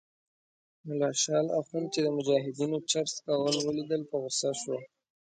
[0.87, 4.77] ملا شال اخند چې د مجاهدینو چرس څکول ولیدل په غوسه شو.